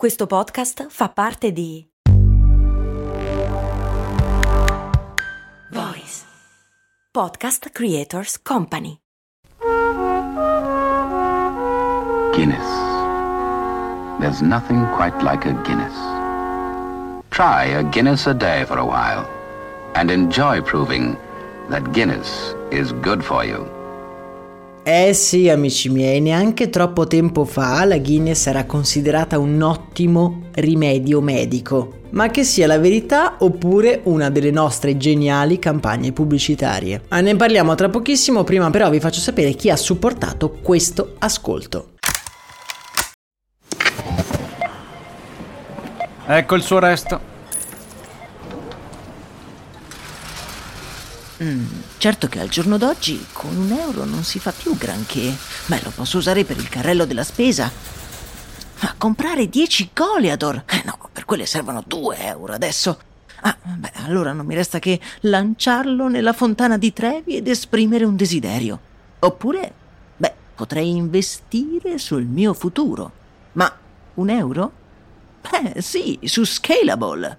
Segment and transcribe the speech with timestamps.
[0.00, 1.86] Questo podcast fa parte di
[5.70, 6.24] Voice
[7.10, 8.96] Podcast Creators Company.
[12.32, 12.64] Guinness.
[14.20, 15.94] There's nothing quite like a Guinness.
[17.28, 19.28] Try a Guinness a day for a while
[19.96, 21.14] and enjoy proving
[21.68, 23.79] that Guinness is good for you.
[24.92, 31.20] Eh sì, amici miei, neanche troppo tempo fa la Guinness era considerata un ottimo rimedio
[31.20, 32.00] medico.
[32.10, 37.02] Ma che sia la verità oppure una delle nostre geniali campagne pubblicitarie.
[37.06, 41.90] Ah, ne parliamo tra pochissimo, prima però vi faccio sapere chi ha supportato questo ascolto.
[46.26, 47.29] Ecco il suo resto.
[51.42, 51.64] Mm,
[51.96, 55.34] certo che al giorno d'oggi con un euro non si fa più granché.
[55.66, 57.70] Beh, lo posso usare per il carrello della spesa.
[58.80, 60.64] Ma comprare 10 Goliador?
[60.66, 62.98] Eh no, per quelle servono 2 euro adesso.
[63.42, 68.16] Ah, beh, allora non mi resta che lanciarlo nella fontana di Trevi ed esprimere un
[68.16, 68.78] desiderio.
[69.20, 69.72] Oppure,
[70.18, 73.12] beh, potrei investire sul mio futuro.
[73.52, 73.74] Ma
[74.14, 74.72] un euro?
[75.40, 77.38] Beh, sì, su Scalable.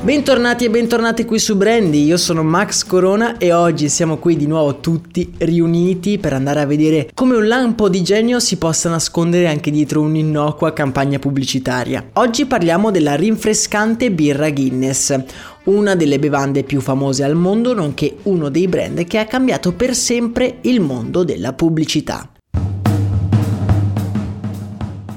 [0.00, 4.46] Bentornati e bentornati qui su Brandy, io sono Max Corona e oggi siamo qui di
[4.46, 9.48] nuovo tutti riuniti per andare a vedere come un lampo di genio si possa nascondere
[9.48, 12.10] anche dietro un'innocua campagna pubblicitaria.
[12.14, 15.18] Oggi parliamo della rinfrescante birra Guinness,
[15.64, 19.96] una delle bevande più famose al mondo nonché uno dei brand che ha cambiato per
[19.96, 22.30] sempre il mondo della pubblicità.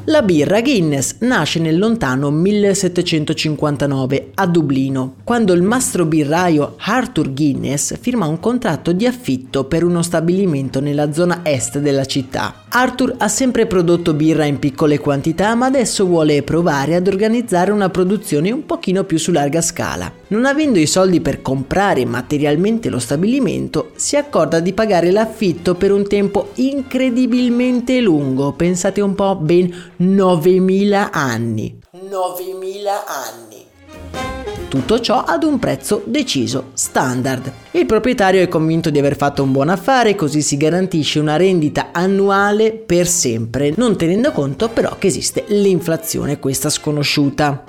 [0.05, 7.99] La birra Guinness nasce nel lontano 1759 a Dublino, quando il mastro birraio Arthur Guinness
[7.99, 12.60] firma un contratto di affitto per uno stabilimento nella zona est della città.
[12.73, 17.89] Arthur ha sempre prodotto birra in piccole quantità, ma adesso vuole provare ad organizzare una
[17.89, 20.09] produzione un pochino più su larga scala.
[20.27, 25.91] Non avendo i soldi per comprare materialmente lo stabilimento, si accorda di pagare l'affitto per
[25.91, 31.77] un tempo incredibilmente lungo, pensate un po' ben 9000 anni.
[31.91, 33.50] 9000 anni.
[34.71, 37.51] Tutto ciò ad un prezzo deciso, standard.
[37.71, 41.89] Il proprietario è convinto di aver fatto un buon affare, così si garantisce una rendita
[41.91, 47.65] annuale per sempre, non tenendo conto però che esiste l'inflazione, questa sconosciuta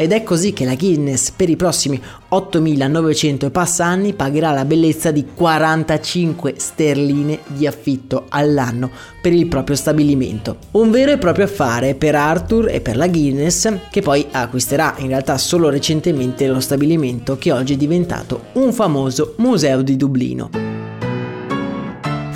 [0.00, 2.00] ed è così che la Guinness per i prossimi
[2.30, 8.90] 8.900 e passa anni pagherà la bellezza di 45 sterline di affitto all'anno
[9.20, 10.56] per il proprio stabilimento.
[10.70, 15.08] Un vero e proprio affare per Arthur e per la Guinness che poi acquisterà in
[15.08, 20.79] realtà solo recentemente lo stabilimento che oggi è diventato un famoso museo di Dublino.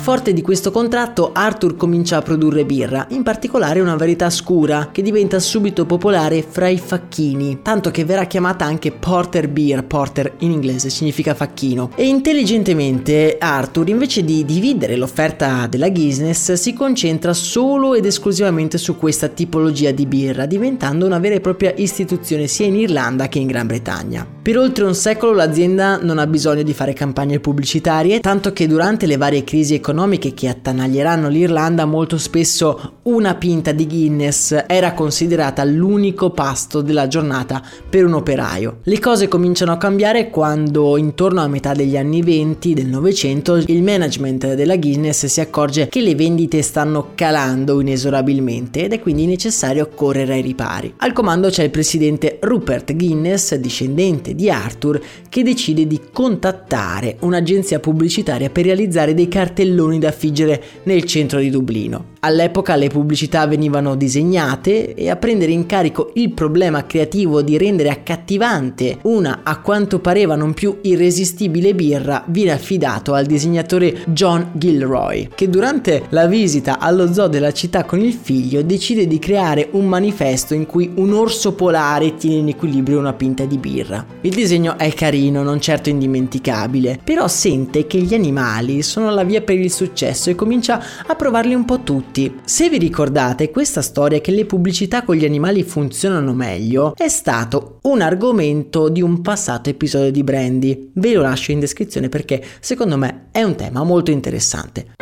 [0.05, 5.01] Forte di questo contratto, Arthur comincia a produrre birra, in particolare una varietà scura che
[5.01, 10.51] diventa subito popolare fra i facchini, tanto che verrà chiamata anche Porter Beer, Porter in
[10.51, 11.89] inglese significa facchino.
[11.95, 18.97] E intelligentemente Arthur, invece di dividere l'offerta della Guinness, si concentra solo ed esclusivamente su
[18.97, 23.47] questa tipologia di birra, diventando una vera e propria istituzione sia in Irlanda che in
[23.47, 24.33] Gran Bretagna.
[24.39, 29.07] Per oltre un secolo l'azienda non ha bisogno di fare campagne pubblicitarie, tanto che durante
[29.07, 34.93] le varie crisi economiche economiche che attanaglieranno l'Irlanda, molto spesso una pinta di Guinness era
[34.93, 38.79] considerata l'unico pasto della giornata per un operaio.
[38.83, 43.83] Le cose cominciano a cambiare quando intorno a metà degli anni 20 del Novecento il
[43.83, 49.87] management della Guinness si accorge che le vendite stanno calando inesorabilmente ed è quindi necessario
[49.95, 50.93] correre ai ripari.
[50.97, 54.99] Al comando c'è il presidente Rupert Guinness, discendente di Arthur,
[55.29, 61.39] che decide di contattare un'agenzia pubblicitaria per realizzare dei cartelloni telloni da affiggere nel centro
[61.39, 62.13] di Dublino.
[62.25, 67.89] All'epoca le pubblicità venivano disegnate e a prendere in carico il problema creativo di rendere
[67.89, 75.29] accattivante una a quanto pareva non più irresistibile birra viene affidato al disegnatore John Gilroy,
[75.35, 79.85] che durante la visita allo zoo della città con il figlio decide di creare un
[79.85, 84.03] manifesto in cui un orso polare tiene in equilibrio una pinta di birra.
[84.21, 89.41] Il disegno è carino, non certo indimenticabile, però sente che gli animali sono la via
[89.41, 92.39] per il successo e comincia a provarli un po' tutti.
[92.45, 97.79] Se vi ricordate, questa storia che le pubblicità con gli animali funzionano meglio è stato
[97.83, 100.91] un argomento di un passato episodio di Brandy.
[100.93, 104.93] Ve lo lascio in descrizione perché secondo me è un tema molto interessante.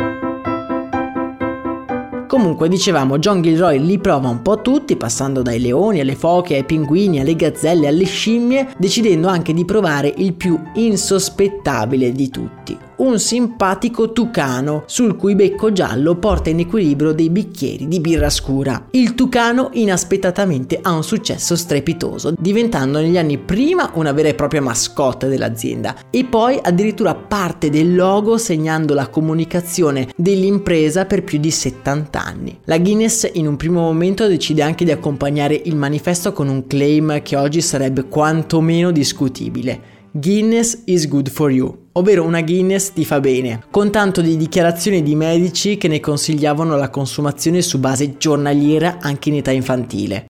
[2.33, 6.63] Comunque dicevamo, John Gilroy li prova un po' tutti, passando dai leoni alle foche, ai
[6.63, 13.19] pinguini, alle gazzelle, alle scimmie, decidendo anche di provare il più insospettabile di tutti, un
[13.19, 18.87] simpatico tucano sul cui becco giallo porta in equilibrio dei bicchieri di birra scura.
[18.91, 24.61] Il tucano inaspettatamente ha un successo strepitoso, diventando negli anni prima una vera e propria
[24.61, 31.51] mascotte dell'azienda e poi addirittura parte del logo segnando la comunicazione dell'impresa per più di
[31.51, 32.59] 70 anni.
[32.65, 37.21] La Guinness in un primo momento decide anche di accompagnare il manifesto con un claim
[37.21, 39.91] che oggi sarebbe quantomeno discutibile.
[40.11, 45.03] Guinness is good for you, ovvero una Guinness ti fa bene, con tanto di dichiarazioni
[45.03, 50.25] di medici che ne consigliavano la consumazione su base giornaliera anche in età infantile.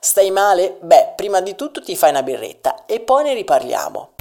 [0.00, 0.78] Stai male?
[0.82, 4.12] Beh, prima di tutto ti fai una birretta e poi ne riparliamo.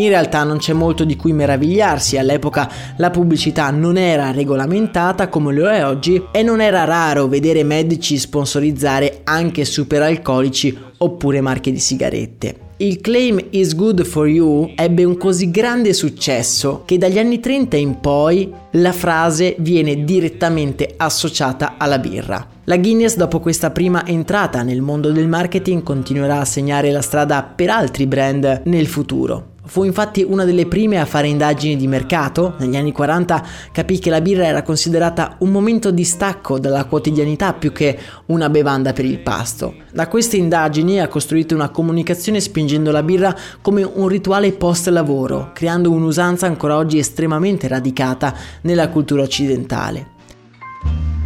[0.00, 5.52] In realtà non c'è molto di cui meravigliarsi, all'epoca la pubblicità non era regolamentata come
[5.52, 11.78] lo è oggi e non era raro vedere medici sponsorizzare anche superalcolici oppure marche di
[11.78, 12.66] sigarette.
[12.80, 17.76] Il claim is good for you ebbe un così grande successo che dagli anni 30
[17.76, 22.46] in poi la frase viene direttamente associata alla birra.
[22.64, 27.42] La Guinness dopo questa prima entrata nel mondo del marketing continuerà a segnare la strada
[27.42, 29.56] per altri brand nel futuro.
[29.68, 32.54] Fu infatti una delle prime a fare indagini di mercato.
[32.58, 37.52] Negli anni 40 capì che la birra era considerata un momento di stacco dalla quotidianità
[37.52, 39.74] più che una bevanda per il pasto.
[39.92, 45.50] Da queste indagini ha costruito una comunicazione spingendo la birra come un rituale post lavoro,
[45.52, 50.16] creando un'usanza ancora oggi estremamente radicata nella cultura occidentale.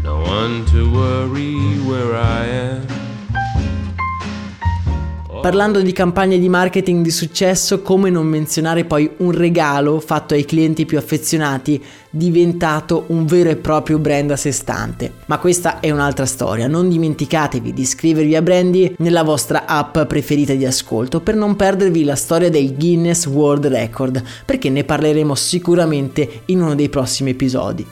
[0.03, 0.21] No
[5.43, 10.45] Parlando di campagne di marketing di successo, come non menzionare poi un regalo fatto ai
[10.45, 15.13] clienti più affezionati, diventato un vero e proprio brand a sé stante.
[15.27, 20.55] Ma questa è un'altra storia, non dimenticatevi di iscrivervi a Brandy nella vostra app preferita
[20.55, 26.43] di ascolto per non perdervi la storia del Guinness World Record, perché ne parleremo sicuramente
[26.47, 27.85] in uno dei prossimi episodi.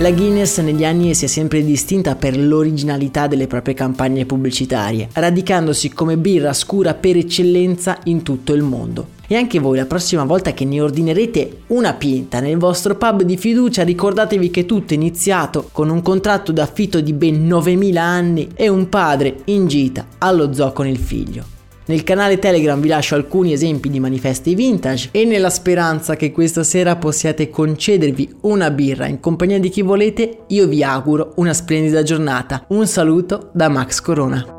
[0.00, 5.90] La Guinness negli anni si è sempre distinta per l'originalità delle proprie campagne pubblicitarie, radicandosi
[5.90, 9.08] come birra scura per eccellenza in tutto il mondo.
[9.26, 13.36] E anche voi la prossima volta che ne ordinerete una pinta nel vostro pub di
[13.36, 18.68] fiducia ricordatevi che tutto è iniziato con un contratto d'affitto di ben 9000 anni e
[18.68, 21.59] un padre in gita allo zoo con il figlio.
[21.90, 26.62] Nel canale Telegram vi lascio alcuni esempi di manifesti vintage e nella speranza che questa
[26.62, 32.04] sera possiate concedervi una birra in compagnia di chi volete, io vi auguro una splendida
[32.04, 32.64] giornata.
[32.68, 34.58] Un saluto da Max Corona.